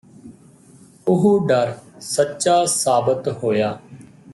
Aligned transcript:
ਉਹ 1.07 1.47
ਡਰ 1.47 1.73
ਸੱਚਾ 2.01 2.63
ਸਾਬਤ 2.65 3.27
ਹੋਇਆ 3.43 3.71
ਹੈ 3.71 3.97